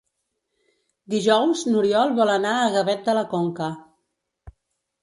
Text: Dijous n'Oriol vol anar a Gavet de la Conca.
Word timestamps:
Dijous 1.13 1.61
n'Oriol 1.69 2.15
vol 2.21 2.35
anar 2.39 2.55
a 2.63 2.67
Gavet 2.79 3.05
de 3.11 3.17
la 3.21 3.27
Conca. 3.37 3.71